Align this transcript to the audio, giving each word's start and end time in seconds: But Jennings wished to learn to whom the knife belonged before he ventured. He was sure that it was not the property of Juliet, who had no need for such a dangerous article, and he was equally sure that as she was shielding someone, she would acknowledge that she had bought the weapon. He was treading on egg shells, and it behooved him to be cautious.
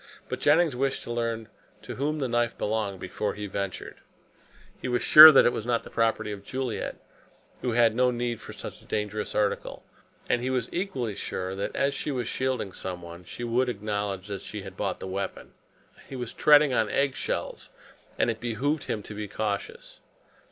But 0.29 0.39
Jennings 0.39 0.75
wished 0.75 1.03
to 1.03 1.11
learn 1.11 1.47
to 1.83 1.93
whom 1.93 2.17
the 2.17 2.27
knife 2.27 2.57
belonged 2.57 2.99
before 2.99 3.35
he 3.35 3.45
ventured. 3.45 3.97
He 4.81 4.87
was 4.87 5.03
sure 5.03 5.31
that 5.31 5.45
it 5.45 5.53
was 5.53 5.63
not 5.67 5.83
the 5.83 5.91
property 5.91 6.31
of 6.31 6.43
Juliet, 6.43 6.95
who 7.61 7.73
had 7.73 7.93
no 7.93 8.09
need 8.09 8.41
for 8.41 8.51
such 8.51 8.81
a 8.81 8.85
dangerous 8.85 9.35
article, 9.35 9.83
and 10.27 10.41
he 10.41 10.49
was 10.49 10.69
equally 10.71 11.13
sure 11.13 11.53
that 11.53 11.75
as 11.75 11.93
she 11.93 12.09
was 12.09 12.27
shielding 12.27 12.71
someone, 12.71 13.23
she 13.25 13.43
would 13.43 13.69
acknowledge 13.69 14.25
that 14.29 14.41
she 14.41 14.63
had 14.63 14.75
bought 14.75 14.99
the 14.99 15.05
weapon. 15.07 15.53
He 16.09 16.15
was 16.15 16.33
treading 16.33 16.73
on 16.73 16.89
egg 16.89 17.13
shells, 17.13 17.69
and 18.17 18.31
it 18.31 18.39
behooved 18.39 18.85
him 18.85 19.03
to 19.03 19.13
be 19.13 19.27
cautious. 19.27 19.99